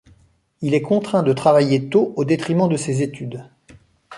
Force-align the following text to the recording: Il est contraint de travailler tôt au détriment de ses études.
Il 0.63 0.73
est 0.73 0.81
contraint 0.81 1.21
de 1.21 1.31
travailler 1.31 1.87
tôt 1.87 2.11
au 2.15 2.25
détriment 2.25 2.67
de 2.67 2.75
ses 2.75 3.03
études. 3.03 3.45